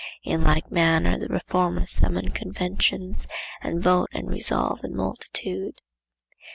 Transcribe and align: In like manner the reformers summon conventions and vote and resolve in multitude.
In 0.23 0.43
like 0.43 0.71
manner 0.71 1.19
the 1.19 1.27
reformers 1.27 1.91
summon 1.91 2.29
conventions 2.31 3.27
and 3.61 3.83
vote 3.83 4.09
and 4.11 4.27
resolve 4.27 4.83
in 4.83 4.95
multitude. 4.95 5.79